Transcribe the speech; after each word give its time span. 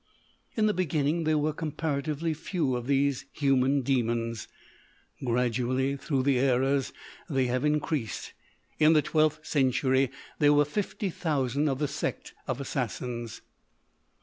"In 0.55 0.65
the 0.65 0.73
beginning 0.73 1.25
there 1.25 1.37
were 1.37 1.53
comparatively 1.53 2.33
few 2.33 2.75
of 2.75 2.87
these 2.87 3.25
human 3.31 3.83
demons. 3.83 4.47
Gradually, 5.23 5.95
through 5.95 6.23
the 6.23 6.39
eras, 6.39 6.91
they 7.29 7.45
have 7.45 7.63
increased. 7.63 8.33
In 8.79 8.93
the 8.93 9.03
twelfth 9.03 9.45
century 9.45 10.09
there 10.39 10.53
were 10.53 10.65
fifty 10.65 11.11
thousand 11.11 11.69
of 11.69 11.77
the 11.77 11.87
Sect 11.87 12.33
of 12.47 12.59
Assassins. 12.59 13.41